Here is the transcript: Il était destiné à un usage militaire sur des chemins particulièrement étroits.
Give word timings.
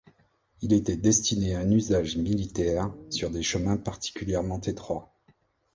Il 0.63 0.73
était 0.73 0.97
destiné 0.97 1.53
à 1.53 1.59
un 1.59 1.69
usage 1.69 2.17
militaire 2.17 2.91
sur 3.11 3.29
des 3.29 3.43
chemins 3.43 3.77
particulièrement 3.77 4.59
étroits. 4.61 5.13